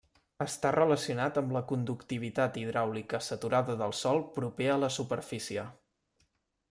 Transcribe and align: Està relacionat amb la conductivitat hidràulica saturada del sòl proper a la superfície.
Està 0.43 0.69
relacionat 0.75 1.35
amb 1.41 1.51
la 1.57 1.61
conductivitat 1.71 2.57
hidràulica 2.61 3.21
saturada 3.29 3.77
del 3.83 3.93
sòl 4.01 4.25
proper 4.39 4.71
a 4.77 4.79
la 4.85 4.91
superfície. 4.97 5.67